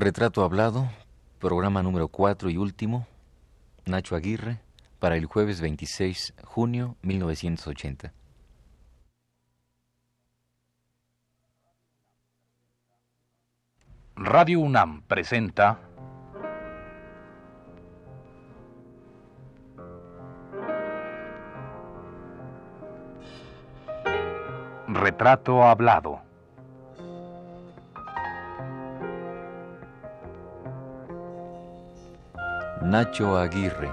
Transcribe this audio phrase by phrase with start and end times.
[0.00, 0.88] Retrato Hablado,
[1.40, 3.06] programa número 4 y último,
[3.84, 4.58] Nacho Aguirre,
[4.98, 8.10] para el jueves 26 junio 1980.
[14.16, 15.78] Radio UNAM presenta
[24.88, 26.29] Retrato Hablado.
[32.90, 33.88] Nacho Aguirre.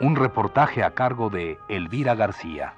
[0.00, 2.74] Un reportaje a cargo de Elvira García.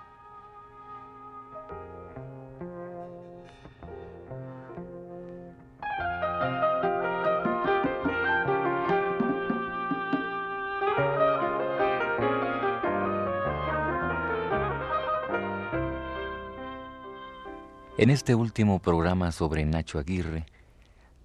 [17.99, 20.47] En este último programa sobre Nacho Aguirre,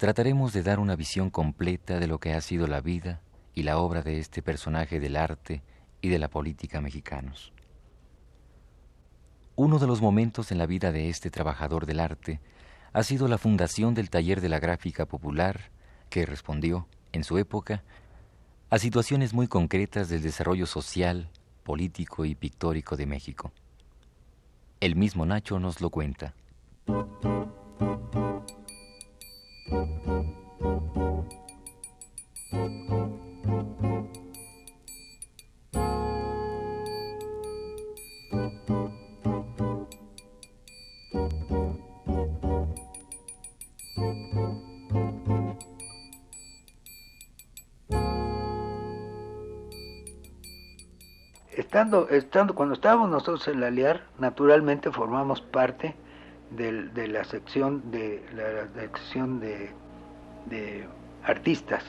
[0.01, 3.21] trataremos de dar una visión completa de lo que ha sido la vida
[3.53, 5.61] y la obra de este personaje del arte
[6.01, 7.53] y de la política mexicanos.
[9.55, 12.41] Uno de los momentos en la vida de este trabajador del arte
[12.93, 15.69] ha sido la fundación del Taller de la Gráfica Popular,
[16.09, 17.83] que respondió, en su época,
[18.71, 21.29] a situaciones muy concretas del desarrollo social,
[21.61, 23.51] político y pictórico de México.
[24.79, 26.33] El mismo Nacho nos lo cuenta.
[51.71, 55.95] Estando, estando, cuando estábamos nosotros en la LIAR, naturalmente formamos parte
[56.51, 59.69] de, la sección de la, sección de,
[60.45, 60.85] de,
[61.23, 61.83] artistas,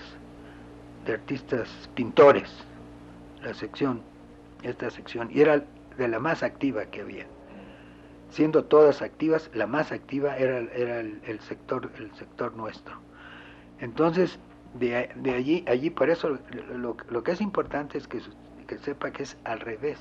[1.04, 2.50] de artistas pintores,
[3.42, 4.02] la sección,
[4.62, 5.64] esta sección, y era
[5.96, 7.26] de la más activa que había.
[8.30, 12.94] Siendo todas activas, la más activa era, era el, sector, el sector nuestro.
[13.78, 14.38] Entonces,
[14.74, 16.38] de, de, allí, allí por eso
[16.70, 18.20] lo, lo, que es importante es que,
[18.66, 19.98] que sepa que es al revés.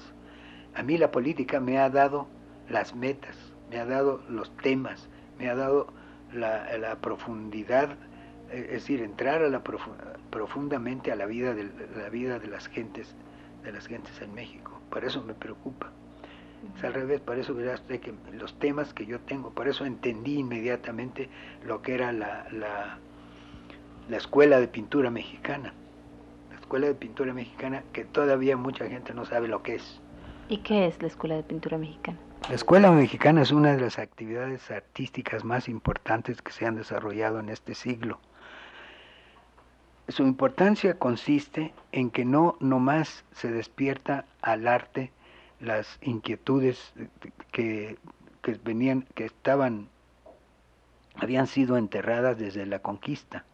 [0.75, 2.27] A mí la política me ha dado
[2.69, 3.35] las metas,
[3.71, 5.07] me ha dado los temas,
[5.39, 5.87] me ha dado
[6.33, 7.95] la, profundidad,
[8.51, 9.63] es decir, entrar a la
[10.29, 13.15] profundamente a la vida de la vida de las gentes,
[13.63, 14.81] de las gentes en México.
[14.89, 15.89] Por eso me preocupa.
[16.77, 20.37] Es al revés, por eso verás que los temas que yo tengo, por eso entendí
[20.37, 21.29] inmediatamente
[21.65, 25.73] lo que era la, la escuela de pintura mexicana.
[26.51, 30.01] La escuela de pintura mexicana que todavía mucha gente no sabe lo que es.
[30.51, 32.17] ¿Y qué es la escuela de pintura mexicana?
[32.49, 37.39] La escuela mexicana es una de las actividades artísticas más importantes que se han desarrollado
[37.39, 38.19] en este siglo.
[40.09, 45.13] Su importancia consiste en que no nomás se despierta al arte
[45.61, 46.93] las inquietudes
[47.53, 47.97] que,
[48.65, 49.87] venían, que estaban,
[51.15, 53.45] habían sido enterradas desde la conquista.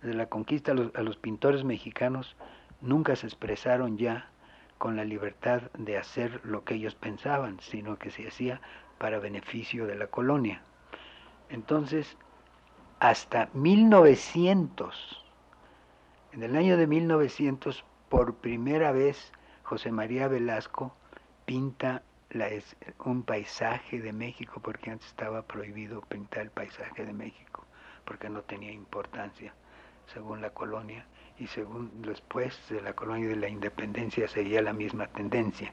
[0.00, 2.36] Desde la conquista a los pintores mexicanos
[2.80, 4.30] nunca se expresaron ya
[4.78, 8.60] con la libertad de hacer lo que ellos pensaban, sino que se hacía
[8.98, 10.62] para beneficio de la colonia.
[11.50, 12.16] Entonces,
[13.00, 15.24] hasta 1900,
[16.32, 20.94] en el año de 1900, por primera vez, José María Velasco
[21.44, 22.02] pinta
[23.04, 27.64] un paisaje de México, porque antes estaba prohibido pintar el paisaje de México,
[28.04, 29.54] porque no tenía importancia,
[30.12, 31.06] según la colonia
[31.38, 35.72] y según después de la colonia y de la independencia seguía la misma tendencia.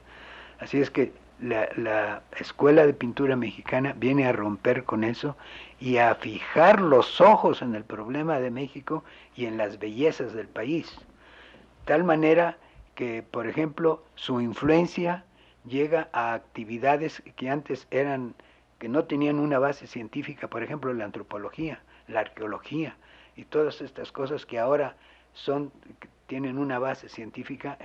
[0.59, 5.36] Así es que la, la, escuela de pintura mexicana viene a romper con eso
[5.80, 9.04] y a fijar los ojos en el problema de México
[9.36, 10.98] y en las bellezas del país.
[11.84, 12.58] Tal manera
[12.96, 15.25] que, por ejemplo, su influencia
[15.66, 18.34] llega a actividades que antes eran,
[18.80, 22.95] que no tenían una base científica, por ejemplo, la antropología, la arqueología
[23.36, 24.95] y todas estas cosas que ahora
[25.36, 25.72] son,
[26.26, 27.78] tienen una base científica,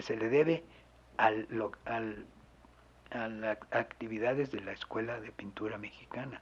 [0.00, 0.64] se le debe
[1.18, 1.46] al,
[1.84, 2.24] al,
[3.10, 6.40] a las actividades de la Escuela de Pintura Mexicana.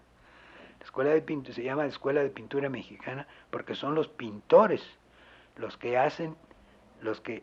[0.78, 4.82] La escuela de pintura se llama Escuela de Pintura Mexicana porque son los pintores
[5.56, 6.36] los que hacen,
[7.00, 7.42] los que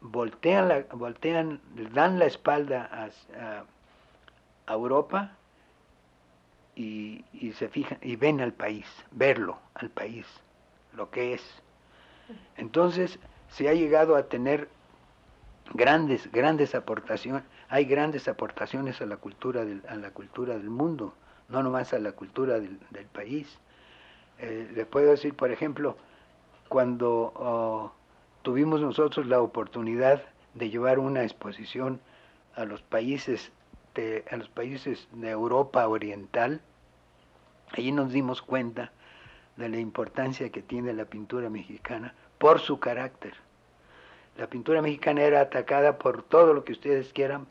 [0.00, 1.60] voltean, la, voltean
[1.92, 3.62] dan la espalda a,
[4.66, 5.36] a, Europa
[6.74, 10.26] y, y, se fijan y ven al país, verlo al país,
[10.92, 11.62] lo que es.
[12.56, 13.18] Entonces
[13.48, 14.68] se ha llegado a tener
[15.74, 21.14] grandes, grandes aportaciones, hay grandes aportaciones a la cultura del, a la cultura del mundo,
[21.48, 22.78] no nomás a la cultura del,
[23.12, 23.58] país.
[24.38, 25.96] Eh, le puedo decir, por ejemplo,
[26.68, 27.92] cuando oh,
[28.42, 30.22] tuvimos nosotros la oportunidad
[30.54, 32.00] de llevar una exposición
[32.54, 33.52] a los países
[33.94, 36.60] de, a los países de Europa Oriental,
[37.72, 38.92] allí nos dimos cuenta
[39.56, 43.34] de la importancia que tiene la pintura mexicana por su carácter.
[44.36, 47.46] La pintura mexicana era atacada por todo lo que ustedes quieran,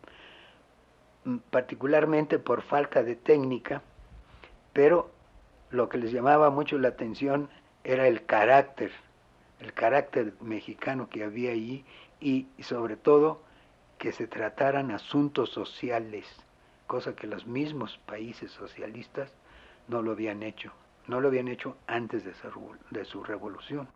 [1.23, 3.83] mm, particularmente por falta de técnica,
[4.73, 5.09] pero
[5.69, 7.49] lo que les llamaba mucho la atención
[7.85, 8.91] era el carácter,
[9.61, 11.85] el carácter mexicano que había allí
[12.19, 13.41] y sobre todo
[13.97, 16.27] que se trataran asuntos sociales,
[16.87, 19.31] cosa que los mismos países socialistas
[19.87, 20.73] no lo habían hecho,
[21.07, 22.49] no lo habían hecho antes de su,
[22.91, 23.87] de su revolución.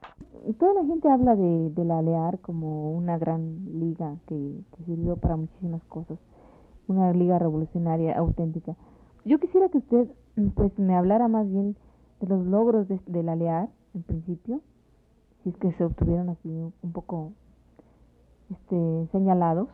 [0.59, 5.83] Toda la gente habla de, la ALEAR como una gran liga que, sirvió para muchísimas
[5.85, 6.19] cosas,
[6.87, 8.75] una liga revolucionaria auténtica.
[9.23, 10.07] Yo quisiera que usted
[10.55, 11.75] pues me hablara más bien
[12.19, 14.61] de los logros de, la ALEAR en principio,
[15.43, 17.31] si es que se obtuvieron así un poco
[18.51, 19.69] este, señalados,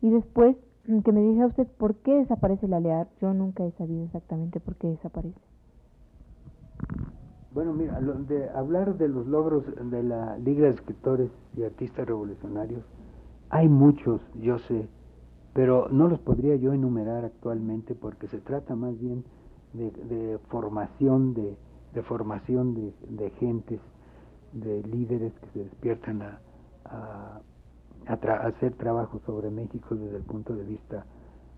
[0.00, 0.56] y después
[0.86, 4.60] mm, que me diga usted por qué desaparece la LEAR, yo nunca he sabido exactamente
[4.60, 5.51] por qué desaparece.
[7.52, 12.82] Bueno, mira, de hablar de los logros de la Liga de Escritores y Artistas Revolucionarios,
[13.50, 14.88] hay muchos, yo sé,
[15.52, 19.24] pero no los podría yo enumerar actualmente porque se trata más bien
[19.74, 21.56] de, formación de,
[21.94, 23.80] de formación de, gentes,
[24.52, 26.40] de líderes que se despiertan a
[28.06, 31.04] a hacer trabajo sobre México desde el punto de vista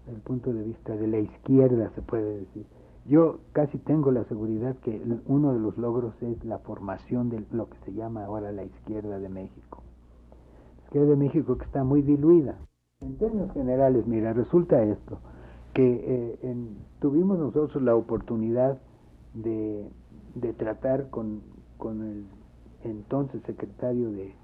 [0.07, 2.67] del punto de vista de la izquierda se puede decir
[3.07, 7.69] yo casi tengo la seguridad que uno de los logros es la formación de lo
[7.69, 9.83] que se llama ahora la izquierda de México.
[10.85, 12.57] Izquierda de México que está muy diluida.
[13.01, 15.19] En términos generales mira resulta esto
[15.75, 16.57] que eh,
[17.01, 18.79] tuvimos nosotros la oportunidad
[19.35, 19.91] de,
[20.37, 21.43] de tratar con,
[21.79, 22.25] con el
[22.85, 24.35] entonces secretario de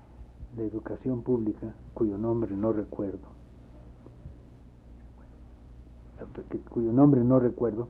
[0.56, 3.28] de Educación Pública, cuyo nombre no recuerdo,
[6.70, 7.88] cuyo nombre no recuerdo,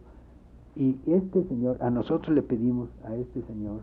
[0.81, 3.83] y este señor, a nosotros le pedimos a este señor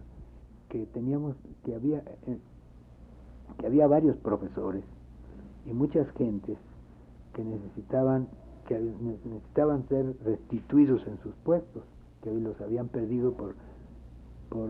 [0.68, 2.40] que teníamos, que había, eh,
[3.60, 4.84] que había varios profesores
[5.68, 6.58] y muchas gentes
[7.34, 8.28] que necesitaban,
[8.68, 11.84] que necesitaban ser restituidos en sus puestos,
[12.24, 13.54] que los habían perdido por,
[14.50, 14.68] por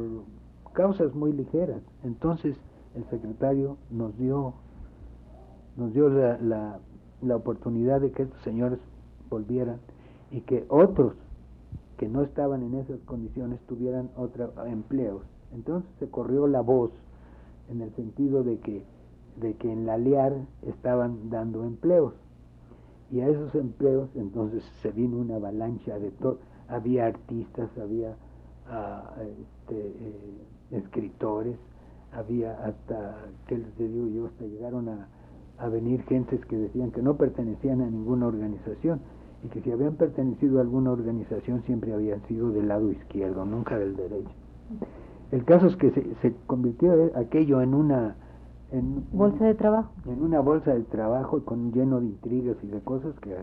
[0.74, 1.82] causas muy ligeras.
[2.04, 2.58] Entonces,
[2.96, 4.54] el secretario nos dio,
[5.78, 6.80] nos dio la,
[7.22, 8.80] la, oportunidad de que estos señores
[9.30, 9.80] volvieran
[10.30, 11.16] y que otros
[11.98, 15.24] que no estaban en esas condiciones tuvieran otros empleos.
[15.54, 16.92] Entonces se corrió la voz
[17.70, 18.84] en el sentido de que,
[19.42, 22.14] de que en la LIAR estaban dando empleos.
[23.12, 26.40] Y a esos empleos entonces se vino una avalancha de todo.
[26.68, 28.16] Había artistas, había
[28.70, 30.42] ah, este, eh,
[30.72, 31.58] escritores,
[32.12, 33.16] había hasta,
[33.48, 34.26] ¿qué les digo yo?
[34.28, 35.08] Hasta llegaron a,
[35.58, 39.00] a venir gentes que decían que no pertenecían a ninguna organización
[39.44, 43.78] y que si habían pertenecido a alguna organización siempre habían sido del lado izquierdo, nunca
[43.78, 44.32] del derecho.
[45.32, 48.16] El caso es que se, se convirtió aquello en una
[48.72, 49.92] en, bolsa de trabajo.
[50.06, 53.36] En una bolsa de trabajo con lleno de intrigas y de cosas que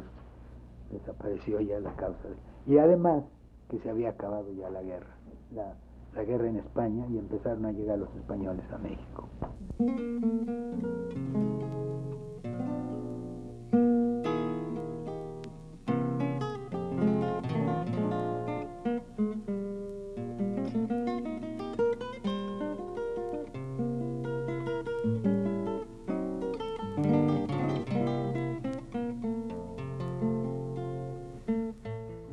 [0.90, 2.28] desapareció ya la causa.
[2.66, 3.24] Y además
[3.68, 5.14] que se había acabado ya la guerra.
[5.54, 5.74] La,
[6.14, 9.28] la guerra en España y empezaron a llegar los españoles a México.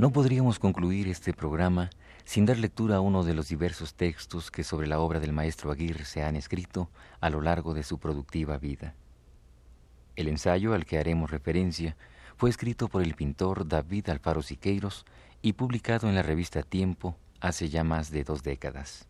[0.01, 1.91] No podríamos concluir este programa
[2.23, 5.69] sin dar lectura a uno de los diversos textos que sobre la obra del maestro
[5.69, 6.89] Aguirre se han escrito
[7.19, 8.95] a lo largo de su productiva vida.
[10.15, 11.95] El ensayo al que haremos referencia
[12.35, 15.05] fue escrito por el pintor David Alfaro Siqueiros
[15.43, 19.07] y publicado en la revista Tiempo hace ya más de dos décadas.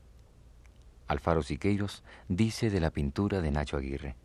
[1.08, 4.18] Alfaro Siqueiros dice de la pintura de Nacho Aguirre.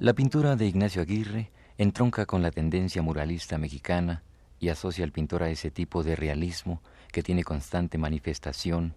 [0.00, 4.22] La pintura de Ignacio Aguirre entronca con la tendencia muralista mexicana
[4.58, 6.80] y asocia al pintor a ese tipo de realismo
[7.12, 8.94] que tiene constante manifestación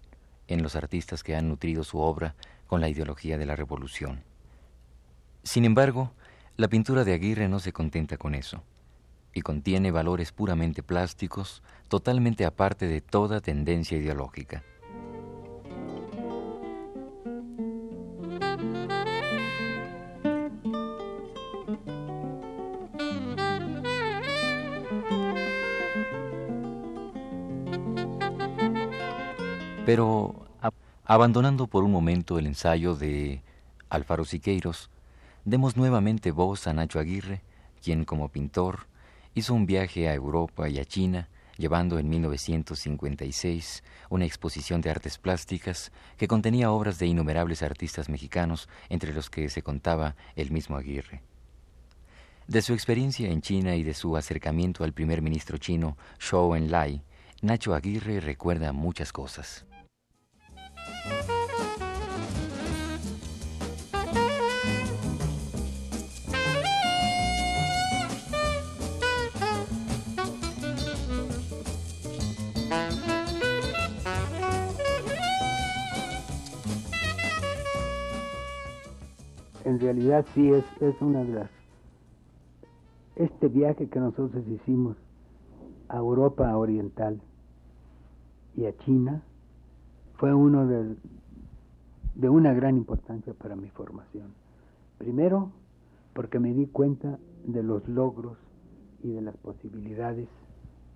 [0.48, 2.34] en los artistas que han nutrido su obra
[2.66, 4.24] con la ideología de la revolución.
[5.42, 6.14] Sin embargo,
[6.56, 8.62] la pintura de Aguirre no se contenta con eso,
[9.34, 14.62] y contiene valores puramente plásticos, totalmente aparte de toda tendencia ideológica.
[29.94, 30.48] Pero
[31.04, 33.42] abandonando por un momento el ensayo de
[33.88, 34.90] Alfaro Siqueiros,
[35.44, 37.42] demos nuevamente voz a Nacho Aguirre,
[37.80, 38.88] quien como pintor
[39.36, 45.16] hizo un viaje a Europa y a China, llevando en 1956 una exposición de artes
[45.18, 50.76] plásticas que contenía obras de innumerables artistas mexicanos, entre los que se contaba el mismo
[50.76, 51.22] Aguirre.
[52.48, 57.04] De su experiencia en China y de su acercamiento al primer ministro chino Zhou Enlai,
[57.42, 59.64] Nacho Aguirre recuerda muchas cosas.
[79.64, 81.50] En realidad sí es, es una de las...
[83.16, 84.96] Este viaje que nosotros hicimos
[85.88, 87.20] a Europa Oriental
[88.56, 89.22] y a China
[90.16, 90.96] fue uno de,
[92.14, 94.32] de una gran importancia para mi formación.
[94.98, 95.50] Primero,
[96.14, 98.38] porque me di cuenta de los logros
[99.02, 100.28] y de las posibilidades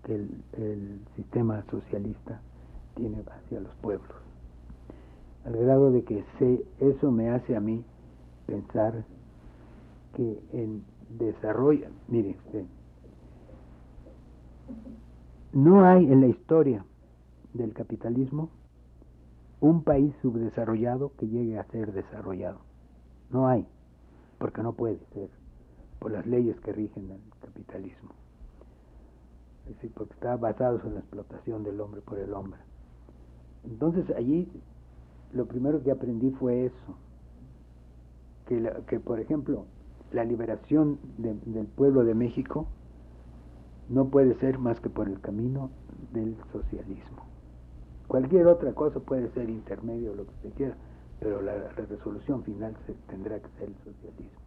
[0.05, 2.41] que el, sistema socialista
[2.95, 4.17] tiene hacia los pueblos.
[5.45, 7.85] Al grado de que sé, eso me hace a mí
[8.47, 9.05] pensar
[10.15, 10.85] que en
[11.19, 12.65] desarrollo, mire usted,
[15.53, 16.85] no hay en la historia
[17.55, 18.51] del capitalismo
[19.61, 22.61] un país subdesarrollado que llegue a ser desarrollado.
[23.31, 23.67] No hay,
[24.38, 25.31] porque no puede ser,
[25.99, 28.11] por las leyes que rigen el capitalismo.
[29.67, 32.61] Es decir, porque está basado en la explotación del hombre por el hombre.
[33.65, 34.49] Entonces allí
[35.33, 36.97] lo primero que aprendí fue eso,
[38.47, 39.67] que, que por ejemplo
[40.12, 42.67] la liberación del pueblo de México
[43.91, 45.71] no puede ser más que por el camino
[46.12, 47.27] del socialismo.
[48.09, 50.75] Cualquier otra cosa puede ser intermedio, lo que se quiera,
[51.21, 54.41] pero la, resolución final se, tendrá que ser el socialismo.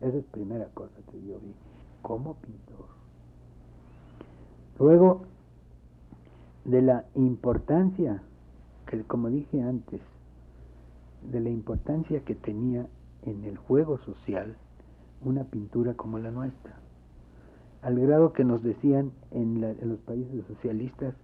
[0.00, 1.54] Esa es la primera cosa que yo vi
[2.02, 2.86] como pintor.
[4.78, 5.22] Luego,
[6.66, 8.22] de la importancia,
[8.86, 10.02] que como dije antes,
[11.22, 12.86] de la importancia que tenía
[13.22, 14.54] en el juego social
[15.24, 16.78] una pintura como la nuestra,
[17.80, 21.14] al grado que nos decían en, en los países socialistas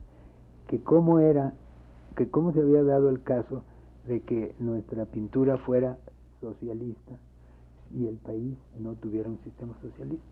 [0.67, 1.53] que cómo era
[2.16, 3.62] que cómo se había dado el caso
[4.06, 5.99] de que nuestra pintura fuera
[6.40, 7.12] socialista
[7.94, 10.26] y el país no tuviera un sistema socialista.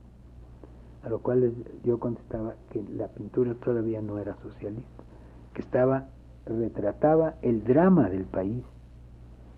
[1.04, 1.52] A lo cual
[1.84, 5.02] yo contestaba que la pintura todavía no era socialista,
[5.54, 6.08] que estaba
[6.46, 8.64] retrataba el drama del país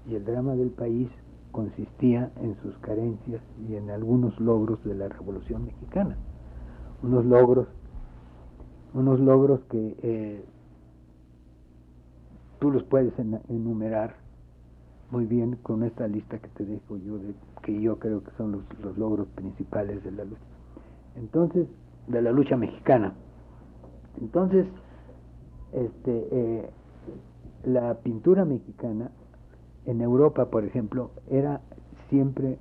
[0.07, 1.09] y el drama del país
[1.51, 6.17] consistía en sus carencias y en algunos logros de la Revolución Mexicana,
[7.03, 7.69] unos logros,
[8.93, 10.45] unos logros que eh,
[12.65, 13.13] tú los puedes
[13.51, 14.15] enumerar
[15.11, 18.53] muy bien con esta lista que te dejo yo, de, que yo creo que son
[18.53, 20.41] los, logros principales de la lucha.
[21.15, 21.69] Entonces,
[22.07, 23.13] de la lucha mexicana.
[24.19, 24.67] Entonces,
[25.75, 26.71] este, eh,
[27.65, 29.11] la pintura mexicana
[29.85, 31.61] en Europa, por ejemplo, era
[32.09, 32.57] siempre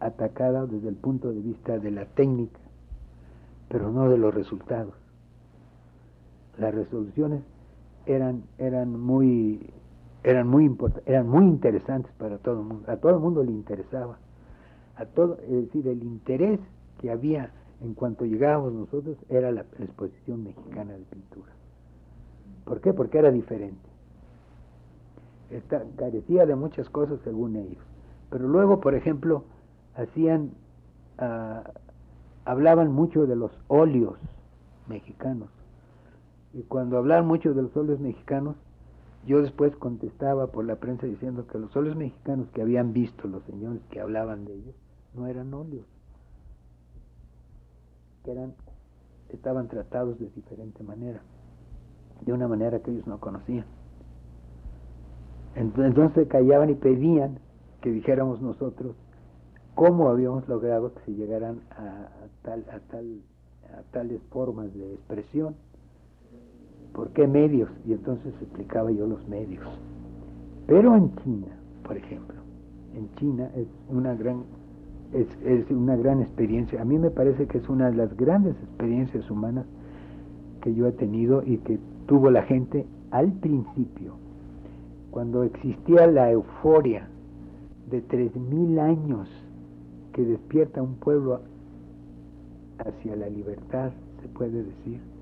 [0.00, 2.58] atacada desde el punto de vista de la técnica,
[3.68, 4.94] pero no de los resultados.
[6.58, 7.53] Las resoluciones
[8.06, 9.70] eran, eran muy
[10.22, 14.18] eran muy eran muy interesantes para todo el mundo, a todo el mundo le interesaba,
[14.96, 16.60] a todo, es decir, el interés
[16.98, 17.50] que había
[17.82, 21.52] en cuanto llegábamos nosotros era la, exposición mexicana de pintura.
[22.64, 22.94] ¿Por qué?
[22.94, 23.86] Porque era diferente.
[25.96, 27.84] carecía de muchas cosas según ellos.
[28.30, 29.44] Pero luego, por ejemplo,
[29.94, 30.52] hacían,
[31.18, 31.64] ah,
[32.46, 34.16] hablaban mucho de los óleos
[34.88, 35.50] mexicanos
[36.54, 38.54] y cuando hablaban mucho de los óleos mexicanos,
[39.26, 43.42] yo después contestaba por la prensa diciendo que los óleos mexicanos que habían visto los
[43.44, 44.74] señores que hablaban de ellos
[45.14, 45.86] no eran óleos,
[48.24, 48.54] que eran,
[49.30, 51.20] estaban tratados de diferente manera,
[52.20, 53.66] de una manera que ellos no conocían.
[55.56, 57.38] Entonces callaban y pedían
[57.80, 58.94] que dijéramos nosotros
[59.74, 62.08] cómo habíamos logrado que se llegaran a,
[62.42, 63.22] tal, a, tal,
[63.76, 65.56] a tales formas de expresión
[66.94, 67.68] ¿Por qué medios?
[67.86, 69.66] Y entonces explicaba yo los medios.
[70.66, 71.48] Pero en China,
[71.82, 72.36] por ejemplo,
[72.96, 74.44] en China es una gran
[75.12, 76.80] es, es, una gran experiencia.
[76.80, 79.66] A mí me parece que es una de las grandes experiencias humanas
[80.62, 84.14] que yo he tenido y que tuvo la gente al principio,
[85.10, 87.08] cuando existía la euforia
[87.90, 89.28] de tres mil años
[90.12, 91.40] que despierta un pueblo
[92.78, 95.13] hacia la libertad, se puede decir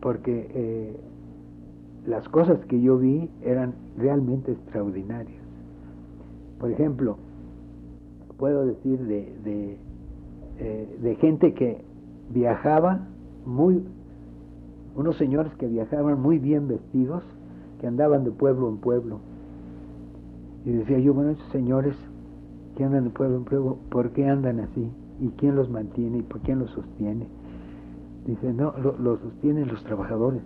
[0.00, 0.96] porque eh,
[2.06, 5.42] las cosas que yo vi eran realmente extraordinarias.
[6.58, 7.16] Por ejemplo,
[8.38, 9.76] puedo decir de, de,
[10.58, 11.82] eh, de gente que
[12.30, 13.06] viajaba
[13.44, 13.82] muy,
[14.96, 17.22] unos señores que viajaban muy bien vestidos,
[17.80, 19.20] que andaban de pueblo en pueblo.
[20.64, 21.94] Y decía yo, bueno, esos señores
[22.76, 24.90] que andan de pueblo en pueblo, ¿por qué andan así?
[25.20, 26.18] ¿Y quién los mantiene?
[26.18, 27.26] ¿Y por quién los sostiene?
[28.26, 30.42] Dice, no, lo, sostienen los trabajadores.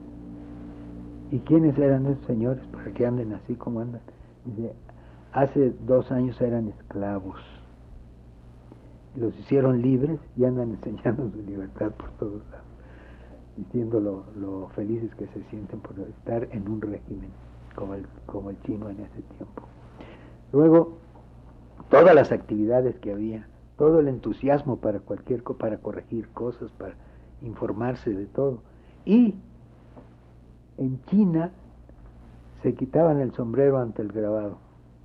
[1.30, 4.00] ¿Y quiénes eran esos señores para que anden así como andan?
[4.44, 4.74] Dice,
[5.32, 7.40] hace dos años eran esclavos.
[9.16, 12.66] Los hicieron libres y andan enseñando su libertad por todos lados,
[13.56, 17.30] diciendo lo, felices que se sienten por estar en un régimen
[17.74, 19.64] como el, como el chino en ese tiempo.
[20.52, 20.98] Luego,
[21.90, 26.94] todas las actividades que había, todo el entusiasmo para cualquier para corregir cosas, para
[27.44, 28.62] informarse de todo.
[29.04, 29.34] Y
[30.78, 31.50] en China
[32.62, 34.58] se quitaban el sombrero ante el grabado.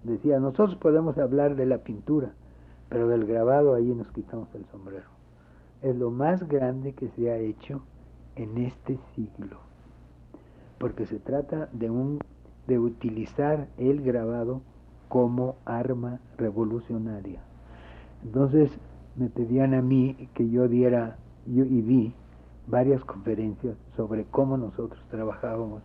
[0.04, 2.32] Decía, nosotros podemos hablar de la pintura,
[2.88, 5.10] pero del grabado ahí nos quitamos el sombrero.
[5.82, 7.82] Es lo más grande que se ha hecho
[8.36, 9.60] en este siglo,
[10.78, 12.20] porque se trata de un
[12.68, 14.62] de utilizar el grabado
[15.10, 17.42] como arma revolucionaria.
[18.24, 18.72] Entonces
[19.16, 21.18] me pedían a mí que yo diera
[21.48, 22.14] yo y vi
[22.70, 25.82] varias conferencias sobre cómo nosotros trabajábamos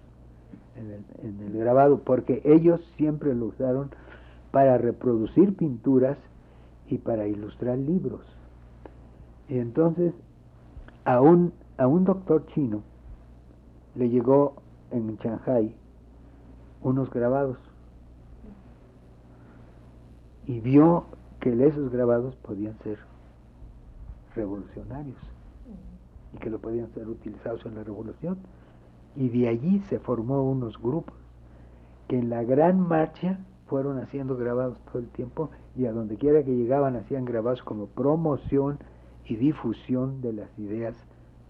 [0.76, 3.90] en el, en el, grabado, porque ellos siempre lo usaron
[4.50, 6.18] para reproducir pinturas
[6.88, 8.20] y para ilustrar libros.
[9.48, 10.12] Y entonces
[11.04, 12.82] a un, a un doctor chino
[13.94, 14.56] le llegó
[14.90, 15.74] en Shanghai
[16.82, 17.58] unos grabados
[20.46, 21.06] y vio
[21.40, 22.98] que esos grabados podían ser
[24.34, 25.33] revolucionarios
[26.34, 28.38] y que lo podían ser utilizados en la revolución.
[29.16, 31.14] Y de allí se formó unos grupos
[32.08, 36.42] que en la gran marcha fueron haciendo grabados todo el tiempo y a donde quiera
[36.42, 38.78] que llegaban hacían grabados como promoción
[39.24, 40.94] y difusión de las ideas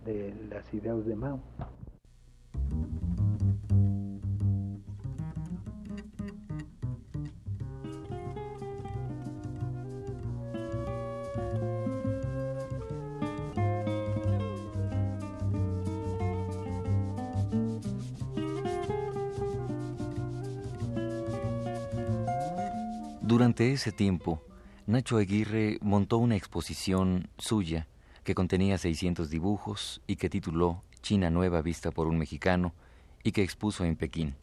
[0.04, 1.40] de las ideas de Mao.
[23.26, 24.42] Durante ese tiempo,
[24.86, 27.88] Nacho Aguirre montó una exposición suya
[28.22, 32.74] que contenía 600 dibujos y que tituló China Nueva vista por un mexicano
[33.22, 34.34] y que expuso en Pekín.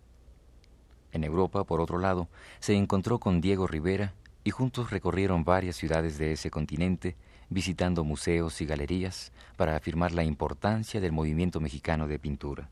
[1.11, 2.27] En Europa, por otro lado,
[2.59, 7.15] se encontró con Diego Rivera y juntos recorrieron varias ciudades de ese continente,
[7.49, 12.71] visitando museos y galerías para afirmar la importancia del movimiento mexicano de pintura.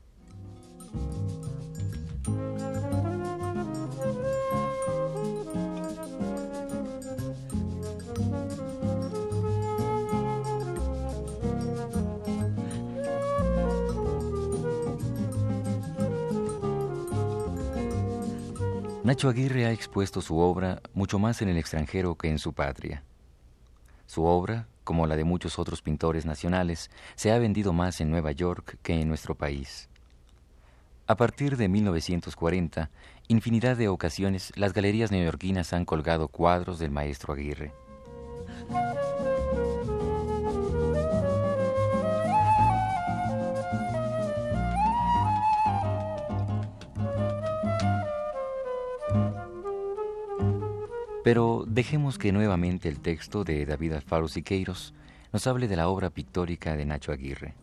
[19.10, 23.02] Nacho Aguirre ha expuesto su obra mucho más en el extranjero que en su patria.
[24.06, 28.30] Su obra, como la de muchos otros pintores nacionales, se ha vendido más en Nueva
[28.30, 29.88] York que en nuestro país.
[31.08, 32.88] A partir de 1940,
[33.26, 37.72] infinidad de ocasiones las galerías neoyorquinas han colgado cuadros del maestro Aguirre.
[51.22, 54.94] Pero dejemos que nuevamente el texto de David Alfaro Siqueiros
[55.32, 57.54] nos hable de la obra pictórica de Nacho Aguirre.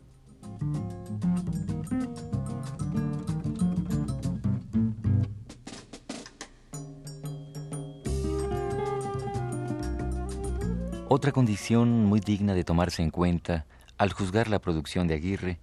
[11.09, 13.65] Otra condición muy digna de tomarse en cuenta
[13.97, 15.57] al juzgar la producción de Aguirre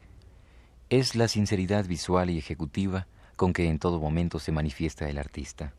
[0.90, 5.74] es la sinceridad visual y ejecutiva con que en todo momento se manifiesta el artista.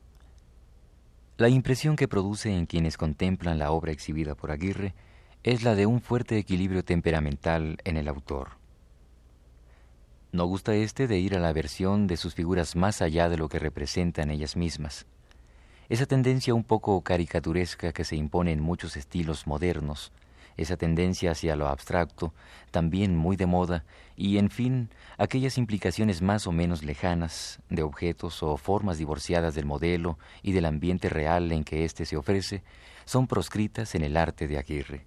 [1.38, 4.94] La impresión que produce en quienes contemplan la obra exhibida por Aguirre
[5.44, 8.52] es la de un fuerte equilibrio temperamental en el autor.
[10.32, 13.50] No gusta éste de ir a la versión de sus figuras más allá de lo
[13.50, 15.08] que representan ellas mismas.
[15.90, 20.14] Esa tendencia un poco caricaturesca que se impone en muchos estilos modernos,
[20.58, 22.34] esa tendencia hacia lo abstracto,
[22.72, 23.84] también muy de moda,
[24.16, 29.66] y en fin, aquellas implicaciones más o menos lejanas de objetos o formas divorciadas del
[29.66, 32.64] modelo y del ambiente real en que éste se ofrece,
[33.06, 35.06] son proscritas en el arte de Aguirre.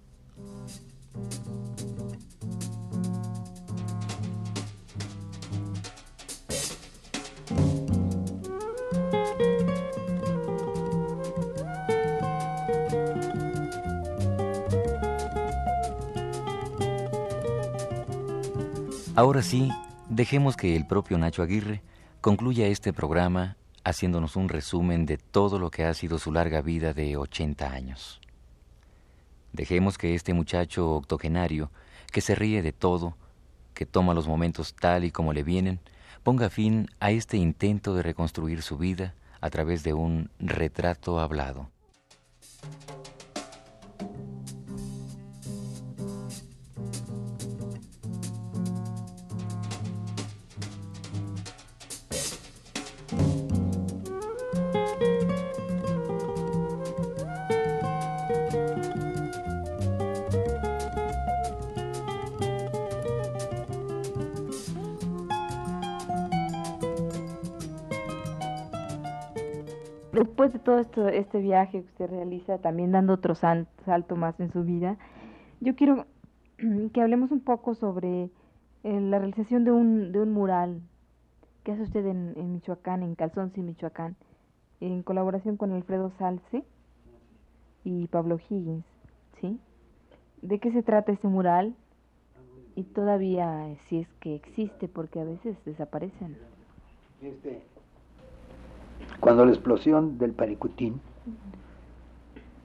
[19.19, 19.69] Ahora sí,
[20.07, 21.81] dejemos que el propio Nacho Aguirre
[22.21, 26.93] concluya este programa haciéndonos un resumen de todo lo que ha sido su larga vida
[26.93, 28.21] de 80 años.
[29.51, 31.69] Dejemos que este muchacho octogenario,
[32.13, 33.17] que se ríe de todo,
[33.73, 35.81] que toma los momentos tal y como le vienen,
[36.23, 41.69] ponga fin a este intento de reconstruir su vida a través de un retrato hablado.
[70.53, 74.63] De todo esto, este viaje que usted realiza, también dando otro salto más en su
[74.63, 74.97] vida,
[75.59, 76.05] yo quiero
[76.93, 78.29] que hablemos un poco sobre
[78.83, 80.81] eh, la realización de un, de un mural
[81.63, 84.15] que hace usted en, en Michoacán, en Calzonsi, Michoacán,
[84.79, 86.63] en colaboración con Alfredo Salce
[87.83, 88.85] y Pablo Higgins,
[89.41, 89.59] ¿sí?
[90.41, 91.75] ¿De qué se trata este mural?
[92.75, 96.37] Y todavía, si es que existe, porque a veces desaparecen.
[97.21, 97.61] Este,
[99.19, 101.01] cuando la explosión del Paricutín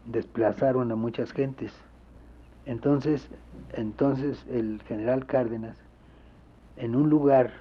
[0.06, 1.72] desplazaron a muchas gentes.
[2.66, 3.28] Entonces,
[3.72, 5.76] entonces el general Cárdenas,
[6.76, 7.52] en un lugar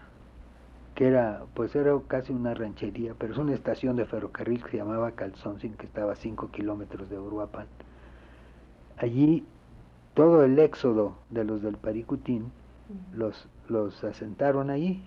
[0.95, 4.77] que era, pues era casi una ranchería, pero es una estación de ferrocarril que se
[4.77, 7.65] llamaba Calzoncin, que estaba a 5 kilómetros de Uruapan.
[8.97, 9.43] Allí
[10.13, 12.51] todo el éxodo de los del Paricutín
[13.15, 15.03] los, los asentaron allí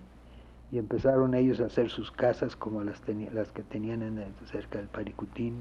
[0.73, 3.01] y empezaron ellos a hacer sus casas como las,
[3.33, 5.61] las que tenían en cerca del Paricutín.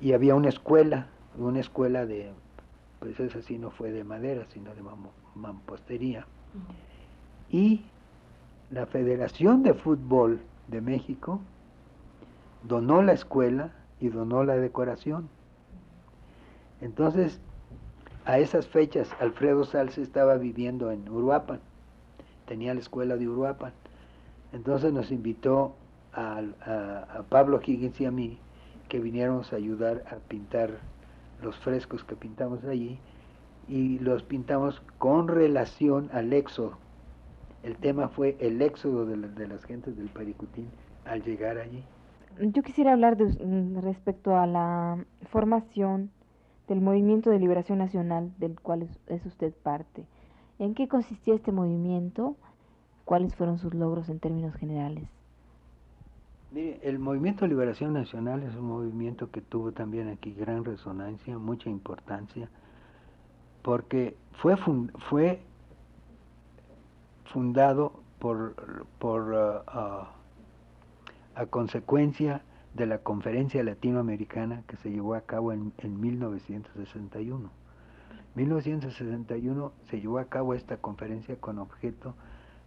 [0.00, 2.32] Y había una escuela, una escuela de,
[3.00, 4.82] pues esa sí no fue de madera, sino de
[5.34, 6.26] mampostería.
[7.50, 7.82] Y
[8.70, 11.40] la Federación de Fútbol de México
[12.64, 15.28] donó la escuela y donó la decoración.
[16.80, 17.40] Entonces,
[18.24, 21.60] a esas fechas, Alfredo Salce estaba viviendo en Uruapan,
[22.46, 23.72] tenía la escuela de Uruapan.
[24.52, 25.74] Entonces nos invitó
[26.12, 28.38] a, Pablo Higgins y a mí
[28.88, 30.78] que viniéramos a ayudar a pintar
[31.42, 32.98] los frescos que pintamos allí
[33.68, 36.78] y los pintamos con relación al éxodo.
[37.62, 40.68] El tema fue el éxodo de, las gentes del Paricutín
[41.04, 41.84] al llegar allí.
[42.40, 46.10] Yo quisiera hablar de, mm, respecto a la formación
[46.66, 50.06] del Movimiento de Liberación Nacional del cual es usted parte.
[50.58, 52.36] ¿En qué consistía este movimiento?
[53.08, 55.08] ¿Cuáles fueron sus logros en términos generales?
[56.50, 61.38] Mire, el Movimiento de Liberación Nacional es un movimiento que tuvo también aquí gran resonancia,
[61.38, 62.50] mucha importancia,
[63.62, 64.56] porque fue,
[65.08, 65.40] fue
[67.32, 70.04] fundado por, por uh, uh,
[71.34, 72.42] a consecuencia
[72.74, 77.48] de la conferencia latinoamericana que se llevó a cabo en, en 1961.
[78.34, 82.14] 1961 se llevó a cabo esta conferencia con objeto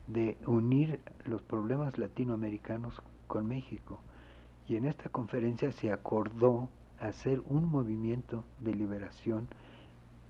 [0.08, 4.00] de unir los problemas latinoamericanos con México.
[4.68, 9.48] Y en esta conferencia se acordó hacer un movimiento de liberación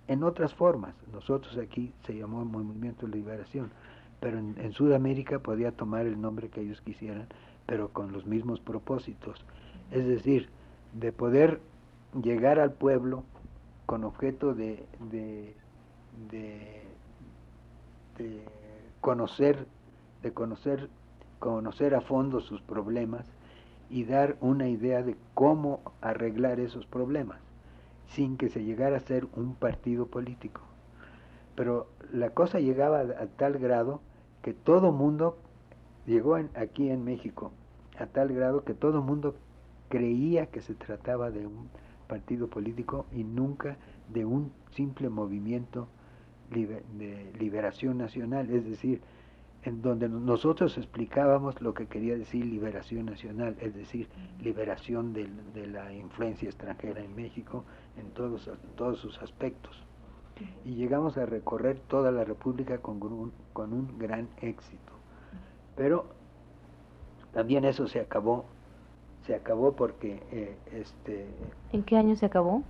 [0.08, 0.96] en otras formas.
[1.12, 3.72] Nosotros aquí se llamó Movimiento de Liberación,
[4.20, 7.28] pero en, Sudamérica podía tomar el nombre que ellos quisieran,
[7.66, 9.46] pero con los mismos propósitos.
[9.92, 10.50] Es decir,
[10.94, 11.60] de poder
[12.22, 13.24] llegar al pueblo
[13.86, 15.56] con objeto de, de,
[16.30, 16.82] de
[19.02, 19.68] conocer,
[20.22, 20.90] de conocer,
[21.40, 23.26] conocer a fondo sus problemas
[23.90, 27.42] y dar una idea de cómo arreglar esos problemas,
[28.08, 30.62] sin que se llegara a ser un partido político.
[31.56, 34.02] Pero la cosa llegaba a, tal grado
[34.42, 35.38] que todo mundo
[36.06, 37.52] llegó aquí en México,
[38.00, 39.36] a tal grado que todo mundo
[39.90, 41.70] creía que se trataba de un
[42.08, 43.78] partido político y nunca
[44.10, 45.88] de un simple movimiento
[46.52, 49.02] de liberación nacional, es decir,
[49.64, 54.08] en donde nosotros explicábamos lo que quería decir liberación nacional, es decir,
[54.42, 55.30] liberación de,
[55.68, 57.64] la influencia extranjera en México
[57.98, 59.84] en todos, todos sus aspectos.
[60.66, 64.94] Y llegamos a recorrer toda la República con un, con un gran éxito.
[65.76, 66.08] Pero
[67.32, 68.46] también eso se acabó,
[69.26, 71.28] se acabó porque eh, este...
[71.72, 72.64] ¿En qué año se acabó?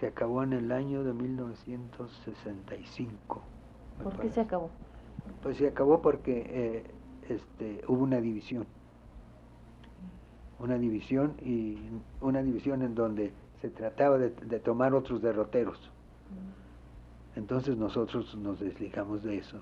[0.00, 3.42] Se acabó en el año de 1965.
[4.02, 4.70] ¿Por qué se acabó?
[5.42, 6.82] Pues se acabó porque eh,
[7.28, 8.66] este, hubo una división.
[10.58, 11.76] Una división y
[12.20, 15.90] una división en donde se trataba de, tomar otros derroteros.
[17.36, 19.60] Entonces nosotros nos desligamos de eso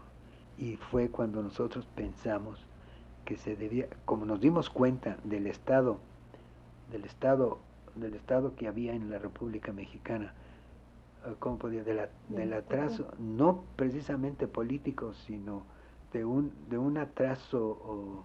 [0.56, 2.64] y fue cuando nosotros pensamos
[3.24, 5.98] que se debía, como nos dimos cuenta del estado,
[6.90, 7.58] del estado,
[8.00, 10.32] del estado que había en la República Mexicana,
[11.26, 11.82] eh, ¿cómo podía?
[11.82, 15.62] De la, del atraso, no precisamente político, sino
[16.12, 18.24] de un, de un atraso o,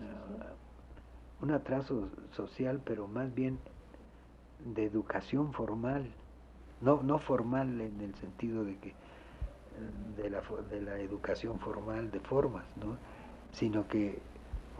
[0.00, 3.58] uh, un atraso social, pero más bien
[4.64, 6.10] de educación formal,
[6.80, 8.94] no, no formal en el sentido de que
[10.16, 12.96] de la, de la educación formal de formas, ¿no?
[13.52, 14.18] sino que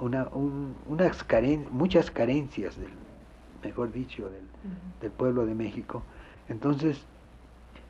[0.00, 0.28] una,
[0.86, 1.26] unas
[1.70, 2.90] muchas carencias, del,
[3.66, 4.44] mejor dicho, del,
[5.00, 6.02] del pueblo de México,
[6.48, 7.04] entonces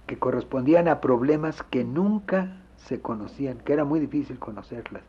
[0.07, 5.03] que correspondían a problemas que nunca se conocían, que era muy difícil conocerlas.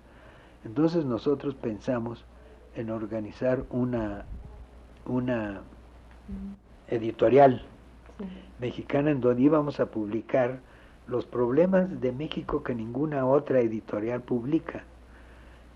[0.65, 2.25] Entonces nosotros pensamos
[2.75, 4.25] en organizar una,
[5.05, 5.61] una
[6.87, 7.63] editorial
[8.59, 10.59] mexicana en donde íbamos a publicar
[11.07, 14.83] los problemas de México que ninguna otra editorial publica,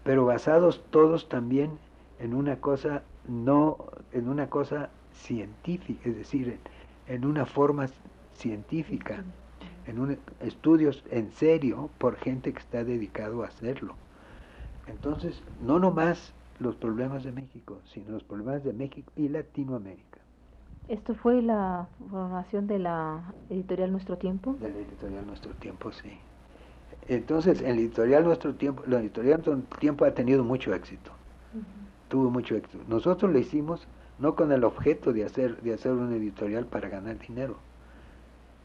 [0.04, 1.78] pero basados todos también
[2.20, 3.78] en una cosa no
[4.12, 6.60] en una cosa científica, es decir,
[7.08, 7.88] en, una forma
[8.34, 9.24] científica,
[9.86, 13.96] en un, estudios en serio por gente que está dedicado a hacerlo.
[14.88, 20.20] Entonces, no nomás los problemas de México, sino los problemas de México y Latinoamérica.
[20.88, 24.56] ¿Esto fue la formación de la editorial Nuestro Tiempo?
[24.60, 26.18] De la editorial Nuestro Tiempo, sí.
[27.08, 31.12] Entonces, en la editorial Nuestro Tiempo, la editorial Nuestro Tiempo ha tenido mucho éxito.
[32.12, 32.84] Tuvo mucho éxito.
[32.90, 33.88] Nosotros lo hicimos
[34.20, 37.56] no con el objeto de hacer de hacer una editorial para ganar dinero,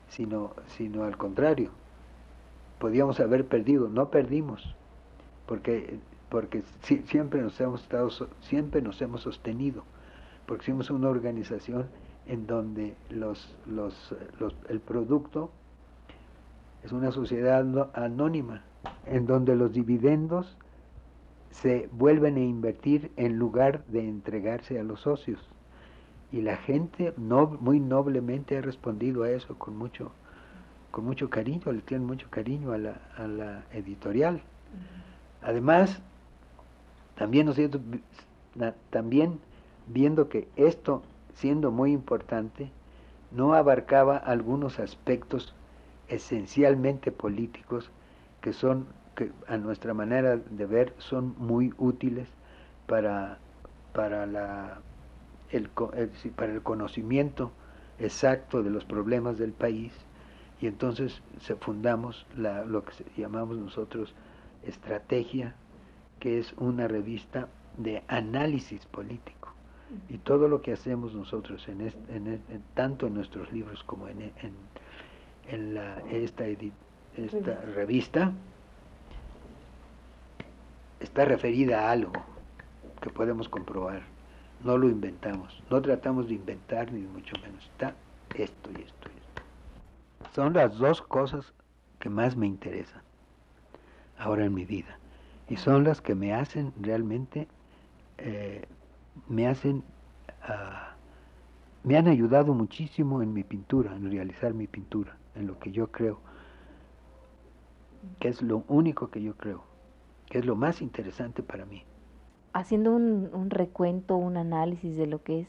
[0.08, 1.70] sino sino al contrario.
[2.80, 4.74] Podíamos haber perdido, no perdimos,
[5.46, 6.64] porque porque
[7.04, 9.84] siempre nos hemos estado siempre nos hemos sostenido,
[10.46, 11.86] porque somos una organización
[12.26, 14.12] en donde los, los,
[14.68, 15.52] el producto
[16.82, 18.64] es una sociedad anónima,
[19.06, 20.56] en donde los dividendos
[21.50, 25.40] se vuelven a invertir en lugar de entregarse a los socios.
[26.32, 30.12] Y la gente no, muy noblemente ha respondido a eso con mucho,
[30.90, 34.42] con mucho cariño, le tienen mucho cariño a la, a la editorial.
[35.42, 36.00] Además,
[37.16, 39.38] también, ¿no también
[39.86, 41.02] viendo que esto
[41.36, 42.70] siendo muy importante,
[43.30, 45.54] no abarcaba algunos aspectos
[46.08, 47.90] esencialmente políticos
[48.40, 52.28] que son, que a nuestra manera de ver, son muy útiles
[52.86, 53.38] para,
[53.92, 54.78] para, la,
[55.50, 55.68] el,
[56.36, 57.50] para el conocimiento
[57.98, 59.92] exacto de los problemas del país.
[60.60, 64.14] Y entonces se fundamos la, lo que llamamos nosotros
[64.64, 65.54] estrategia,
[66.20, 69.52] que es una revista de análisis político.
[70.08, 72.42] Y todo lo que hacemos nosotros, en, en,
[72.74, 74.32] tanto en nuestros libros como en,
[75.48, 78.32] en, la, esta, esta revista,
[81.00, 82.12] está referida a algo
[83.00, 84.02] que podemos comprobar.
[84.64, 87.64] No lo inventamos, no tratamos de inventar ni mucho menos.
[87.64, 87.94] Está
[88.34, 90.32] esto y esto y esto.
[90.34, 91.52] Son las dos cosas
[91.98, 93.02] que más me interesan
[94.18, 94.98] ahora en mi vida.
[95.48, 97.46] Y son las que me hacen realmente
[98.18, 98.62] eh,
[99.28, 99.82] me hacen,
[100.42, 100.94] ah,
[101.84, 105.90] me han ayudado muchísimo en mi pintura, en realizar mi pintura, en lo que yo
[105.90, 106.20] creo,
[108.18, 109.64] que es lo único que yo creo,
[110.30, 111.84] que es lo más interesante para mí.
[112.52, 115.48] Haciendo un, un recuento, un análisis de lo que es,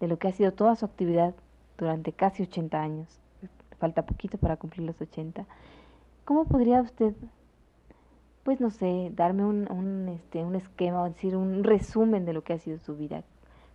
[0.00, 1.34] de lo que ha sido toda su actividad
[1.78, 3.20] durante casi 80 años,
[3.78, 5.46] falta poquito para cumplir los 80,
[6.24, 7.14] ¿cómo podría usted
[8.42, 12.42] pues no sé, darme un, un, este, un esquema, o decir, un resumen de lo
[12.42, 13.22] que ha sido su vida.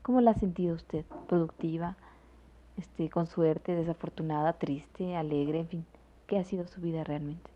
[0.02, 1.06] ¿Cómo la ha sentido usted?
[1.28, 1.96] ¿Productiva?
[2.78, 3.76] Este, ¿Con suerte?
[3.76, 4.54] ¿Desafortunada?
[4.54, 5.16] ¿Triste?
[5.16, 5.62] ¿Alegre?
[5.62, 5.86] En fin,
[6.28, 7.50] ¿qué ha sido su vida realmente?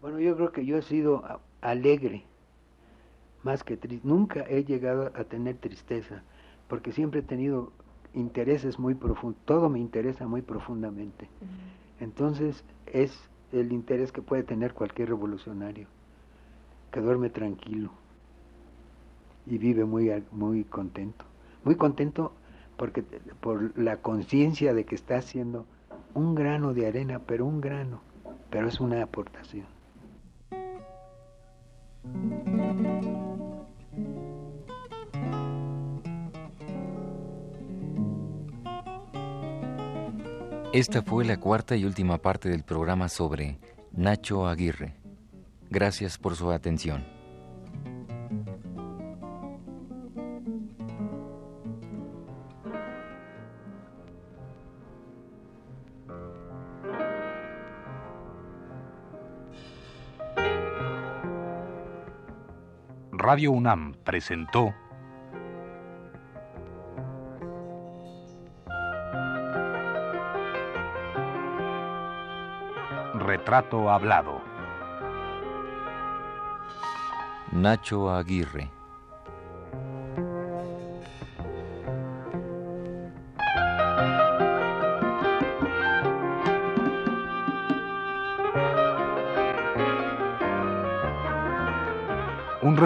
[0.00, 1.24] Bueno, yo creo que yo he sido
[1.60, 2.24] alegre,
[3.42, 4.06] más que triste.
[4.06, 6.22] Nunca he llegado a tener tristeza,
[6.68, 7.72] porque siempre he tenido
[8.14, 9.40] intereses muy profundos.
[9.44, 11.28] Todo me interesa muy profundamente.
[12.00, 13.18] Entonces, es
[13.52, 15.88] el interés que puede tener cualquier revolucionario
[16.92, 17.90] que duerme tranquilo
[19.46, 21.24] y vive muy, muy contento.
[21.64, 22.32] Muy contento
[22.76, 23.02] porque
[23.40, 25.66] por la conciencia de que está haciendo
[26.14, 28.00] un grano de arena, pero un grano,
[28.50, 29.66] pero es una aportación.
[40.72, 43.58] Esta fue la cuarta y última parte del programa sobre
[43.90, 44.94] Nacho Aguirre.
[45.70, 47.17] Gracias por su atención.
[63.30, 64.74] Radio UNAM presentó
[73.12, 74.40] Retrato Hablado.
[77.52, 78.77] Nacho Aguirre.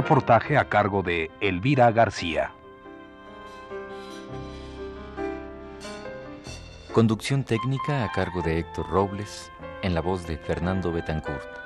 [0.02, 2.50] Reportaje a cargo de Elvira García.
[6.92, 11.61] Conducción técnica a cargo de Héctor Robles, en la voz de Fernando Betancourt.